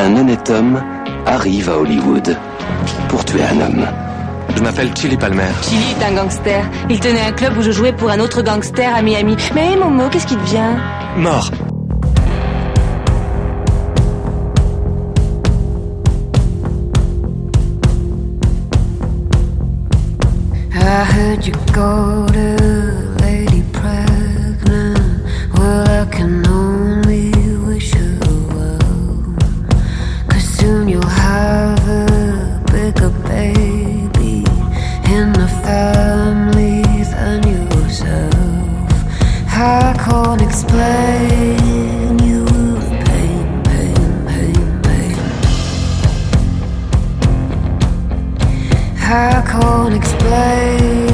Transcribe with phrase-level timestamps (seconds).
[0.00, 0.82] un honnête homme
[1.26, 2.36] arrive à Hollywood
[3.08, 3.86] pour tuer un homme.
[4.56, 5.52] Je m'appelle Chili Palmer.
[5.62, 6.64] Chili est un gangster.
[6.88, 9.36] Il tenait un club où je jouais pour un autre gangster à Miami.
[9.54, 10.74] Mais Momo, qu'est-ce qui devient
[11.16, 11.50] Mort.
[20.72, 22.56] I heard you go to
[23.22, 24.98] Lady Pregnant.
[25.54, 26.49] Well, I can
[40.30, 42.44] Can't explain you
[43.04, 45.16] pain, pain, pain, pain.
[49.02, 51.09] I can't explain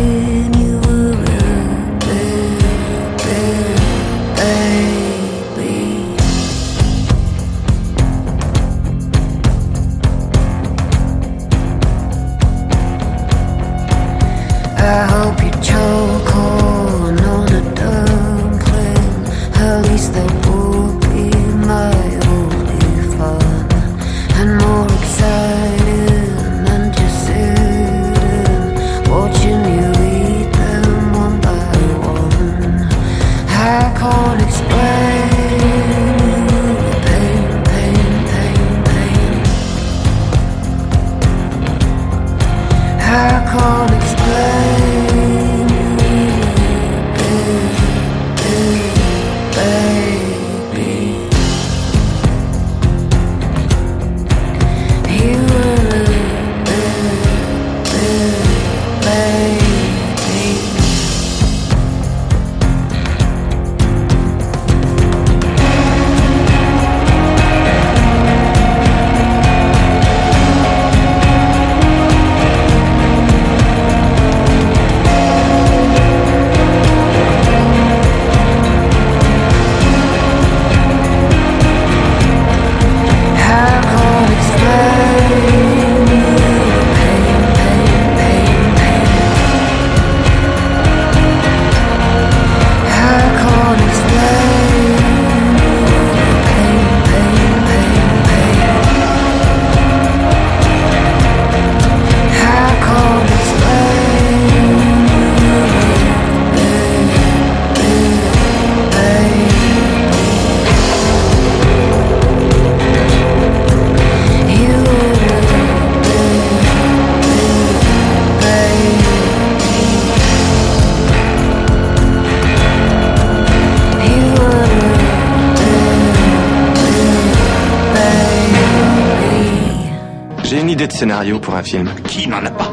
[130.97, 131.89] scénario pour un film.
[132.05, 132.73] Qui n'en a pas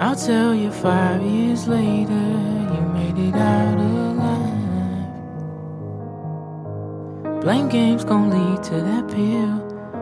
[0.00, 2.26] I'll tell you five years later,
[2.72, 4.22] you made it out alive.
[7.40, 9.58] Blame games gon' lead to that pill.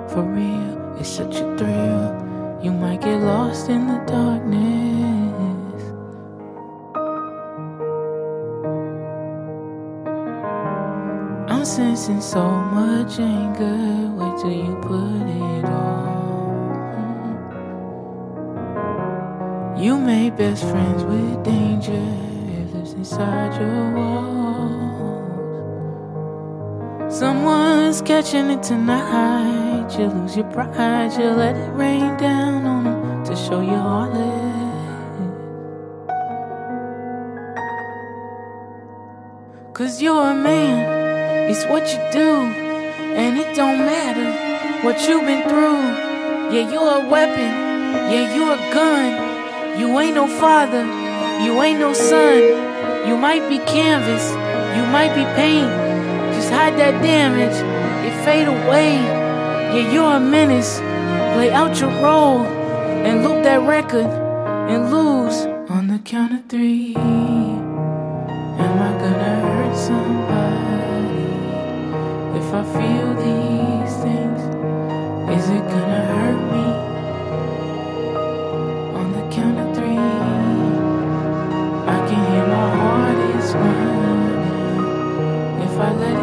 [0.08, 2.14] For real, it's such a thrill.
[2.62, 5.82] You might get lost in the darkness.
[11.48, 14.10] I'm sensing so much anger.
[14.18, 16.05] Wait till you put it on.
[19.86, 21.92] You made best friends with danger.
[21.92, 24.34] It lives inside your walls.
[27.14, 29.96] Someone's catching it tonight.
[29.96, 31.12] You lose your pride.
[31.12, 34.42] You let it rain down on them to show you heartless.
[39.72, 42.42] Cause you're a man, it's what you do.
[43.22, 44.32] And it don't matter
[44.84, 45.78] what you've been through.
[46.52, 47.52] Yeah, you're a weapon.
[48.10, 49.35] Yeah, you're a gun.
[49.78, 50.84] You ain't no father.
[51.44, 52.38] You ain't no son.
[53.06, 54.30] You might be canvas.
[54.76, 55.70] You might be paint.
[56.34, 57.56] Just hide that damage.
[58.06, 58.94] It fade away.
[58.94, 60.78] Yeah, you're a menace.
[61.34, 62.40] Play out your role
[63.06, 66.94] and loop that record and lose on the count of three.
[66.96, 71.26] Am I gonna hurt somebody
[72.38, 73.65] if I feel these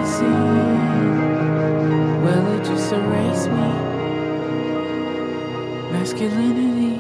[0.06, 0.20] It
[2.24, 3.70] will it just erase me?
[5.94, 6.93] Masculinity.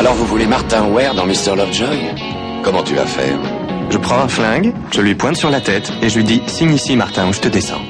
[0.00, 1.54] Alors vous voulez Martin Ware dans Mr.
[1.54, 1.98] Lovejoy?
[2.62, 3.38] Comment tu vas faire?
[3.90, 6.72] Je prends un flingue, je lui pointe sur la tête et je lui dis Signe
[6.72, 7.82] ici, Martin, ou je te descends.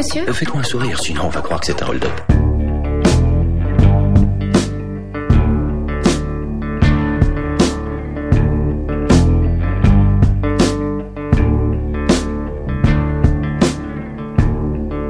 [0.00, 0.32] monsieur?
[0.32, 2.10] Faites-moi un sourire, sinon on va croire que c'est un hold-up.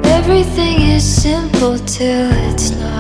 [0.04, 2.99] Everything is simple till it's not.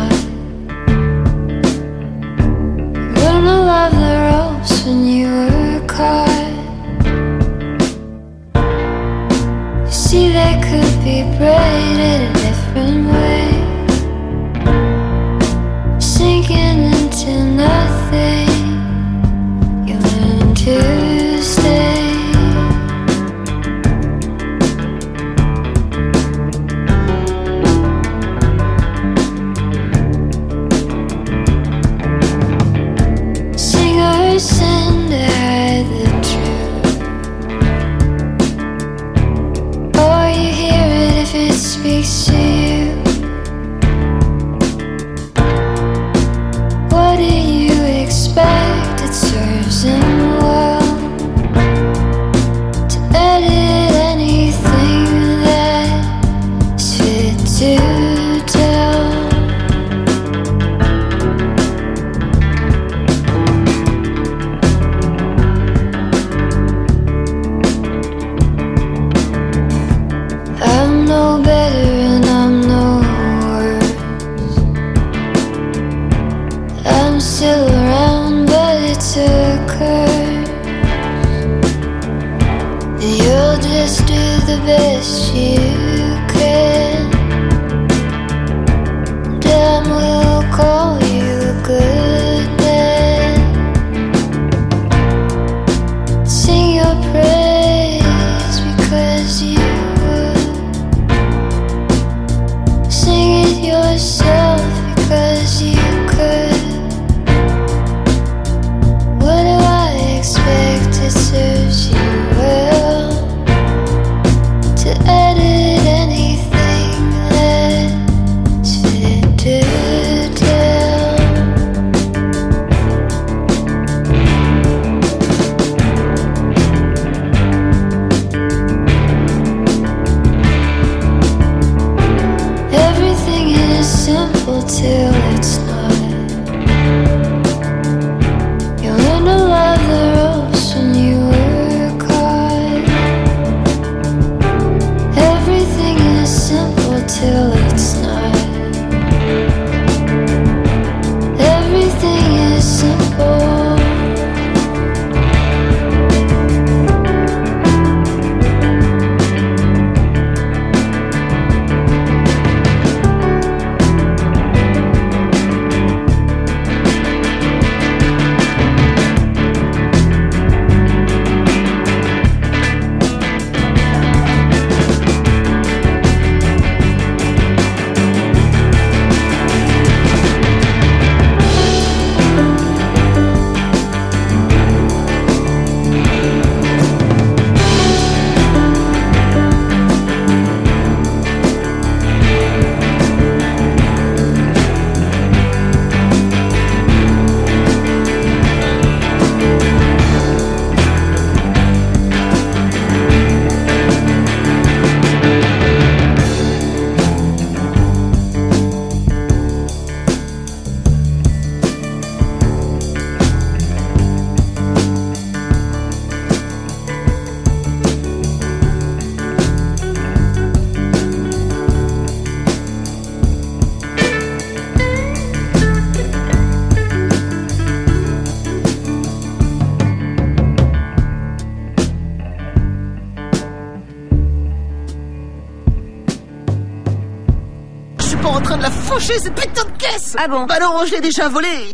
[238.90, 240.16] faucher cette putain de caisse.
[240.18, 241.72] Ah bon Bah non, je l'ai déjà volée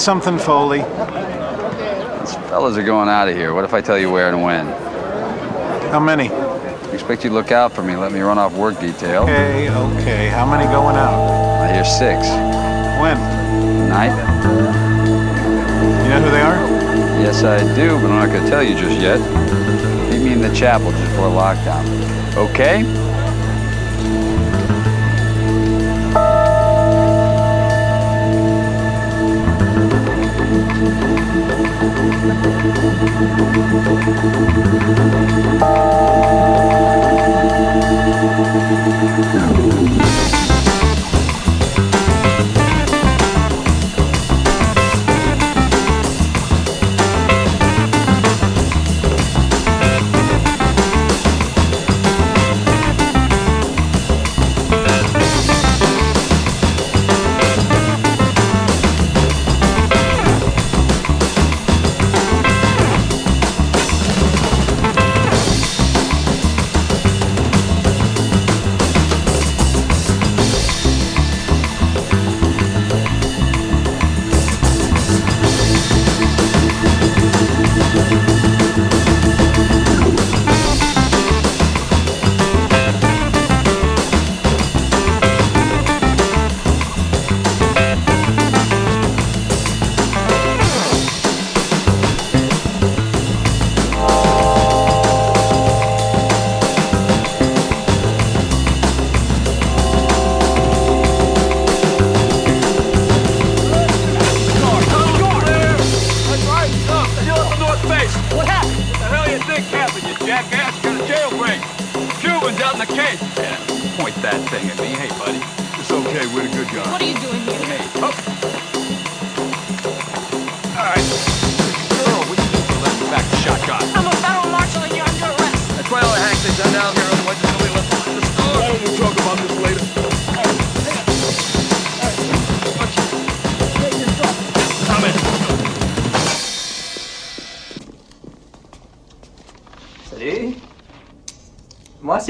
[0.00, 0.78] Something, Foley.
[0.78, 0.86] These
[2.48, 3.52] fellas are going out of here.
[3.52, 4.66] What if I tell you where and when?
[5.92, 6.30] How many?
[6.30, 7.96] I expect you to look out for me.
[7.96, 9.24] Let me run off work detail.
[9.24, 10.28] Okay, okay.
[10.28, 11.20] How many going out?
[11.60, 12.26] I hear six.
[12.98, 13.18] When?
[13.18, 14.16] Tonight.
[16.02, 16.56] You know who they are?
[17.20, 19.20] Yes, I do, but I'm not going to tell you just yet.
[20.10, 21.84] Meet me in the chapel just before lockdown.
[22.36, 22.84] Okay?
[32.10, 32.34] Thank
[40.50, 40.59] you.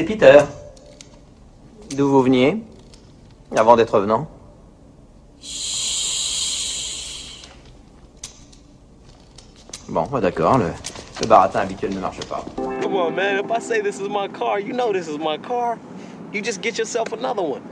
[0.01, 0.39] C'est Peter.
[1.95, 2.63] D'où vous veniez
[3.55, 4.27] Avant d'être venant?
[9.89, 10.67] Bon, bah d'accord, le,
[11.21, 12.45] le baratin habituel ne marche pas.
[12.81, 13.45] Come on, man.
[13.45, 15.79] If I say this is my car, you know this is my car.
[16.33, 17.63] You just get yourself another one.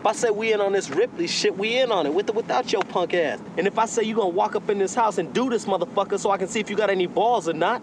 [0.00, 2.32] If I say we in on this Ripley shit, we in on it with or
[2.32, 3.38] without your punk ass.
[3.58, 6.18] And if I say you gonna walk up in this house and do this motherfucker
[6.18, 7.82] so I can see if you got any balls or not,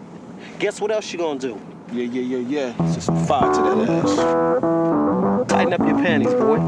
[0.58, 1.58] guess what else you gonna do?
[1.90, 2.92] Yeah, yeah, yeah, yeah.
[2.92, 5.48] Just some fire to that ass.
[5.48, 6.58] Tighten up your panties, boy.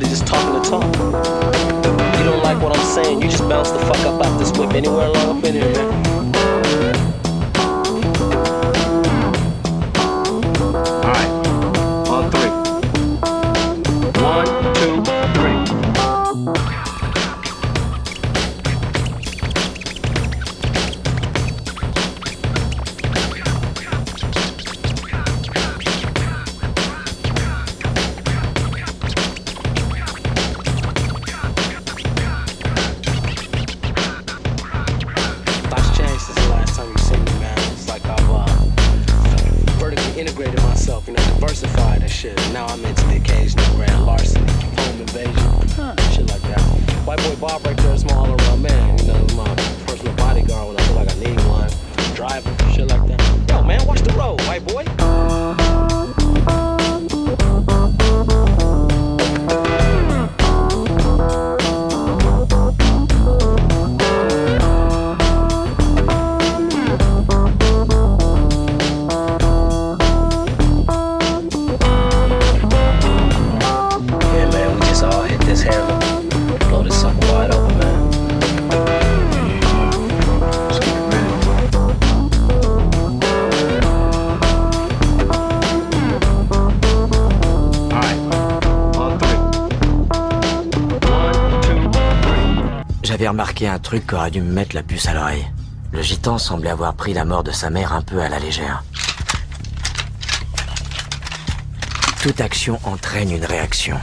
[0.00, 2.18] Instead of just talking to talk.
[2.18, 4.72] You don't like what I'm saying, you just bounce the fuck up out this whip
[4.72, 6.49] anywhere along up in here, man.
[93.30, 95.46] Remarqué un truc qui aurait dû me mettre la puce à l'oreille.
[95.92, 98.82] Le gitan semblait avoir pris la mort de sa mère un peu à la légère.
[102.22, 103.98] Toute action entraîne une réaction.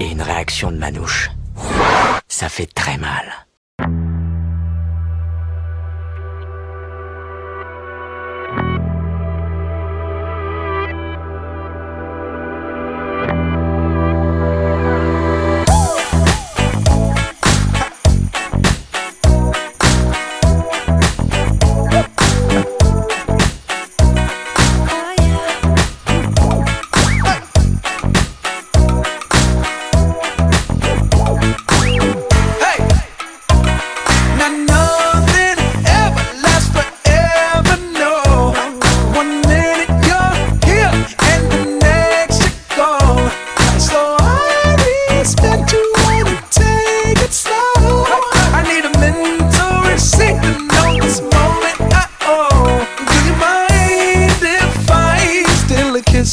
[0.00, 1.30] Et une réaction de manouche.
[2.28, 3.47] Ça fait très mal.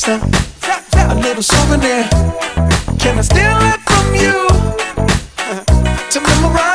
[0.07, 0.27] answer.
[1.09, 2.07] A little souvenir.
[2.99, 4.47] Can I steal it from you?
[6.11, 6.74] To memorize.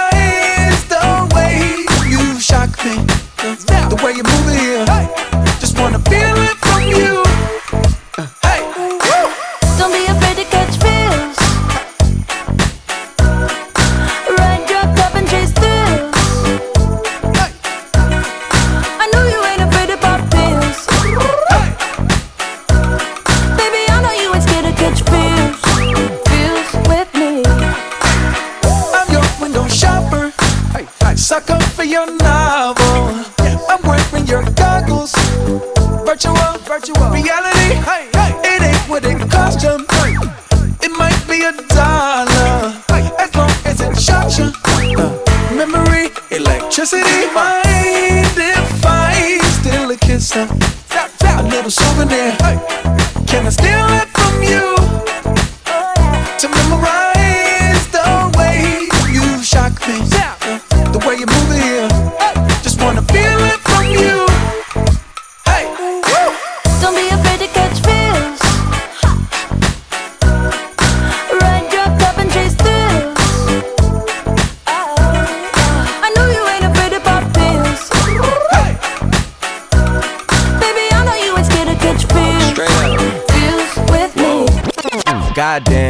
[85.50, 85.89] goddamn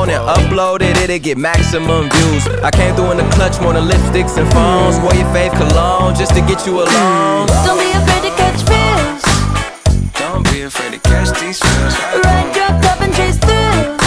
[0.00, 2.46] phone and upload it, it'll get maximum views.
[2.62, 4.98] I came through in the clutch, more than lipsticks and phones.
[5.00, 7.46] Wore your fave cologne just to get you alone.
[7.66, 9.22] Don't be afraid to catch fish.
[10.18, 12.24] Don't be afraid to catch these fish.
[12.24, 13.99] Ride your cup and chase through.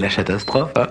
[0.00, 0.72] la catastrophe.
[0.76, 0.88] Hein.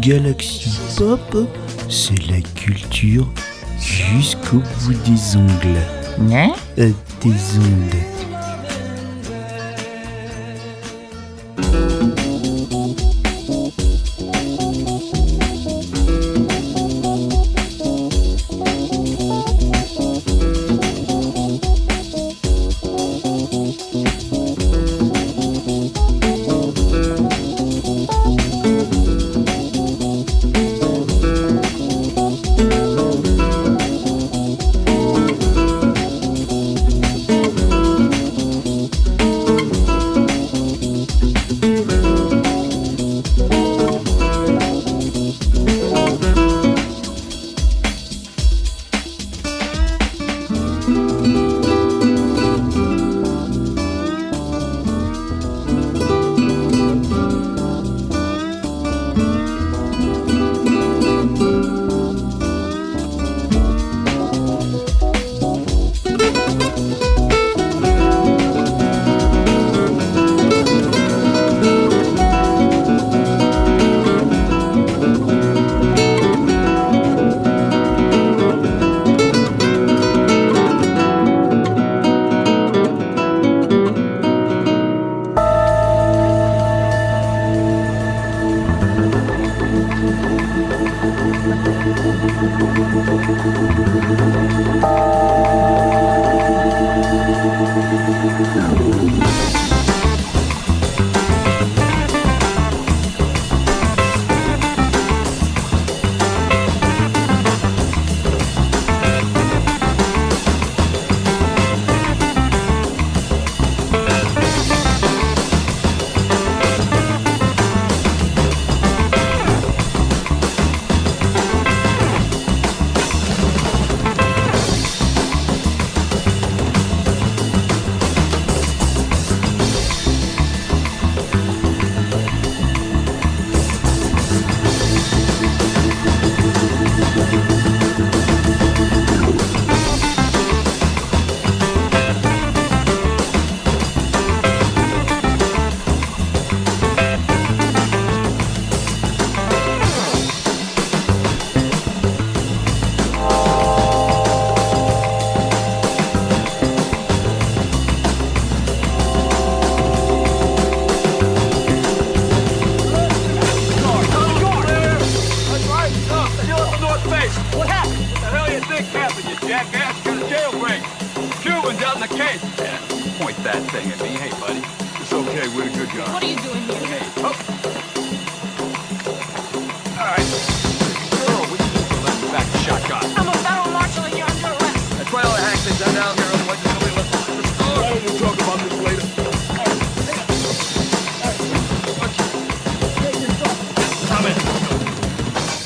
[0.00, 1.48] Galaxy Pop,
[1.88, 3.26] c'est la culture
[3.80, 6.32] jusqu'au bout des ongles.
[6.32, 6.90] Hein euh,
[7.22, 8.33] des ondes.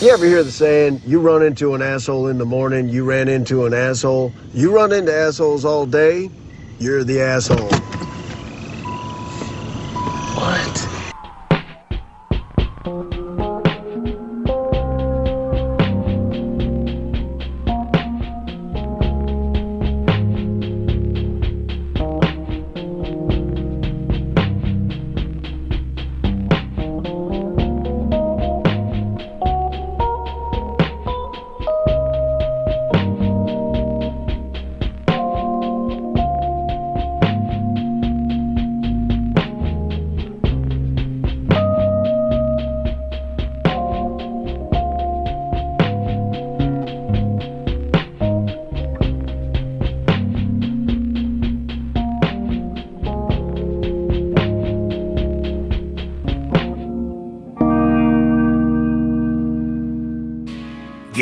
[0.08, 3.28] You ever hear the saying, you run into an asshole in the morning, you ran
[3.28, 4.32] into an asshole?
[4.54, 6.30] You run into assholes all day,
[6.78, 7.77] you're the asshole.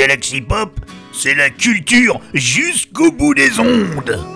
[0.07, 0.71] Galaxy Pop,
[1.13, 4.36] c'est la culture jusqu'au bout des ondes.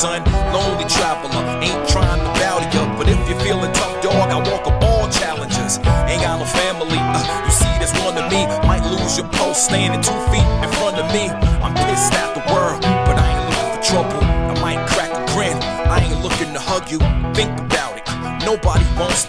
[0.00, 0.24] Son.
[0.56, 2.82] Lonely traveler, ain't trying to bow you.
[2.96, 5.76] But if you're feeling tough, dog, I walk up all challenges.
[6.08, 8.48] Ain't got no family, uh, you see, there's one of me.
[8.66, 11.28] Might lose your post, standing two feet in front of me.
[11.60, 14.20] I'm pissed at the world, but I ain't looking for trouble.
[14.24, 15.56] I might crack a grin,
[15.94, 16.98] I ain't looking to hug you.
[17.36, 18.04] Think about it.
[18.44, 19.24] Nobody wants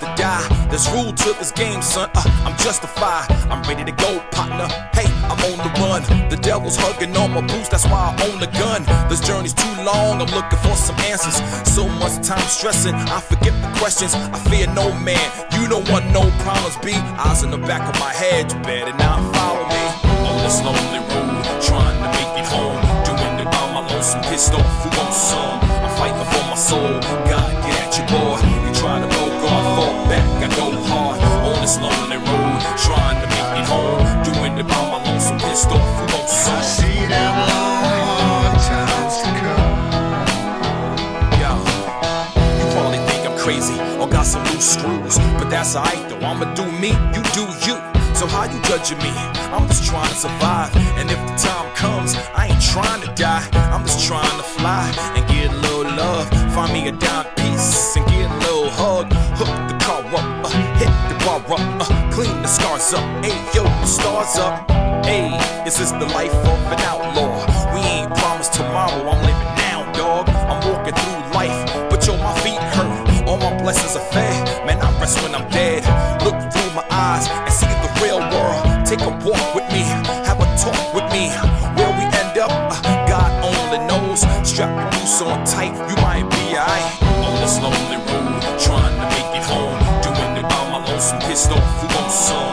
[0.86, 2.10] to rule to this game, son.
[2.16, 3.30] Uh, I'm justified.
[3.50, 4.68] I'm ready to go, partner.
[4.94, 6.02] Hey, I'm on the run.
[6.30, 8.84] The devil's hugging on my boots, that's why I own a gun.
[9.10, 11.38] This journey's too long, I'm looking for some answers.
[11.70, 14.14] So much time stressing, I forget the questions.
[14.14, 15.22] I fear no man.
[15.54, 16.94] You don't want no problems, B.
[17.20, 19.84] Eyes in the back of my head, you better not follow me.
[20.28, 22.80] On this lonely road, trying to make it home.
[23.06, 25.60] Doing it by my lonesome, pissed off, who wants some?
[25.84, 27.00] I'm fighting for my soul.
[27.30, 28.40] God, get at you, boy.
[28.66, 29.31] You try to God,
[29.76, 30.26] fall back.
[30.44, 34.04] I go hard on this lonely road, trying to make it home.
[34.24, 36.48] Doing it by my lonesome, pissed off, who wants?
[36.48, 39.72] I see them long times to come.
[41.42, 41.52] Yo,
[42.60, 46.26] you probably think I'm crazy or got some loose screws, but that's alright though.
[46.26, 47.78] I'ma do me, you do you.
[48.14, 49.14] So how you judging me?
[49.56, 53.48] I'm just trying to survive, and if the time comes, I ain't trying to die.
[53.74, 56.30] I'm just trying to fly and get a little love.
[56.54, 59.12] Find me a dime piece and get a little hug.
[61.28, 63.04] Up, uh, clean the scars up.
[63.24, 64.70] Hey yo, the stars up.
[65.06, 65.30] Hey,
[65.64, 67.46] this is the life of an outlaw.
[67.74, 69.10] We ain't promised tomorrow.
[69.10, 70.30] I'm living now, dog.
[70.30, 73.28] I'm walking through life, but yo, my feet hurt.
[73.28, 74.66] All my blessings are fair.
[74.66, 75.84] Man, I rest when I'm dead.
[91.26, 91.82] Pissed off?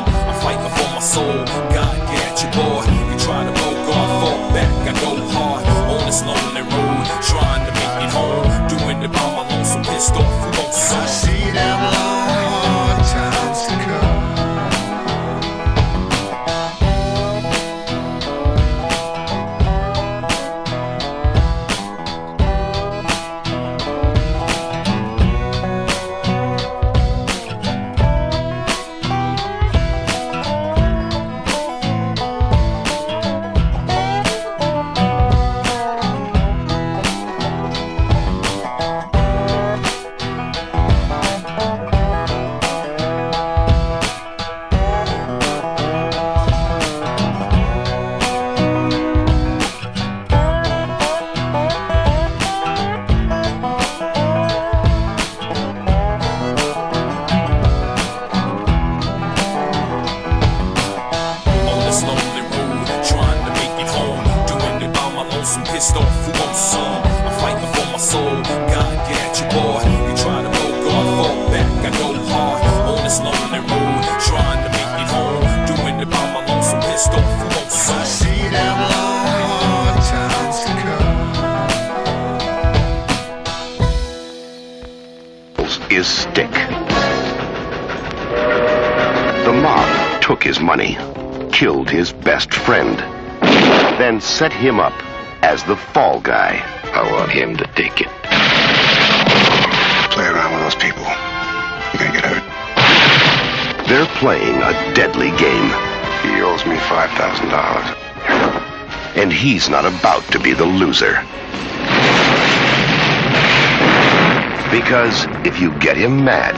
[0.08, 1.44] I'm fighting for my soul.
[1.74, 2.84] God, get boy.
[3.10, 4.72] You try to God, fall back.
[4.88, 8.48] I go hard on this lonely road, trying to make it home.
[8.68, 10.56] Doing it by my lonesome, pissed off?
[10.56, 12.27] I see them long
[90.48, 90.96] his money,
[91.52, 92.98] killed his best friend,
[94.00, 94.94] then set him up
[95.44, 96.62] as the fall guy.
[96.84, 98.08] I want him to take it.
[100.10, 101.04] Play around with those people.
[101.92, 102.42] You're gonna get hurt.
[103.88, 105.70] They're playing a deadly game.
[106.22, 107.94] He owes me $5,000.
[109.16, 111.22] And he's not about to be the loser.
[114.70, 116.56] Because if you get him mad,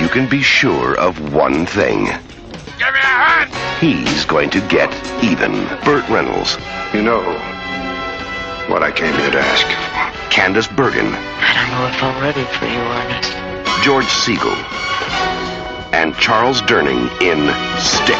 [0.00, 2.08] you can be sure of one thing.
[3.80, 4.90] He's going to get
[5.22, 5.52] even.
[5.84, 6.56] Burt Reynolds.
[6.94, 7.20] You know
[8.68, 9.66] what I came here to ask.
[10.32, 11.06] Candice Bergen.
[11.14, 13.84] I don't know if I'm ready for you, Ernest.
[13.84, 14.56] George Segal.
[15.92, 18.16] And Charles Durning in Stick.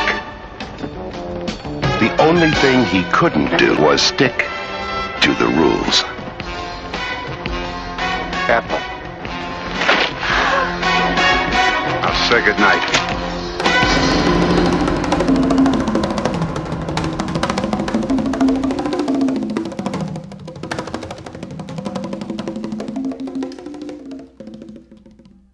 [2.01, 4.47] The only thing he couldn't do was stick
[5.23, 6.05] to the rules.
[8.49, 8.79] Apple.
[12.07, 13.26] I'll say goodnight.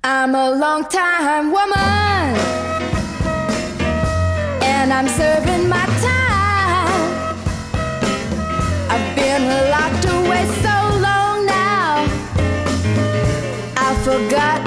[0.04, 1.78] I'm a long time woman,
[4.60, 7.36] and I'm serving my time.
[8.90, 12.04] I've been locked away so long now,
[13.76, 14.61] I've forgotten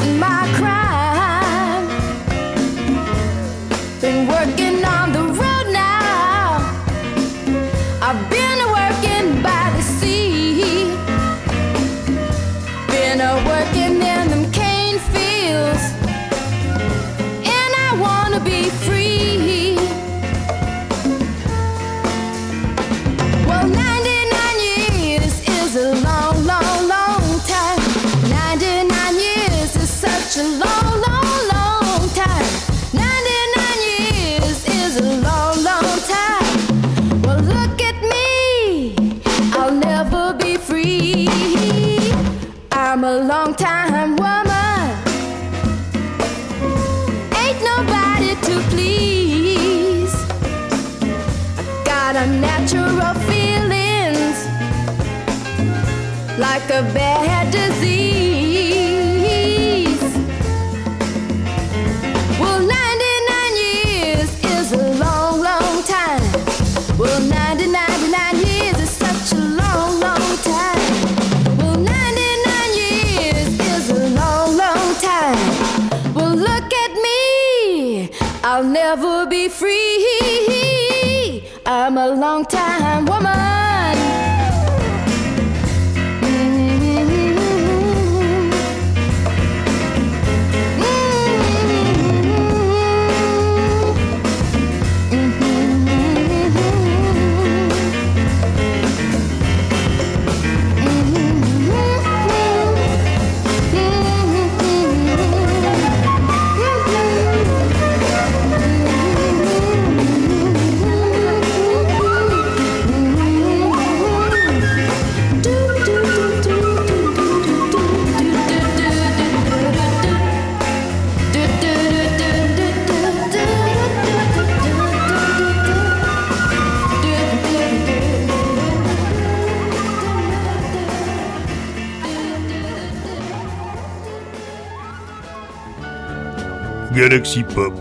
[137.16, 137.74] Galaxy Pop,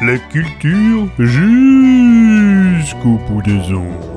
[0.00, 1.06] la culture
[2.78, 4.11] jusqu'au bout des ondes.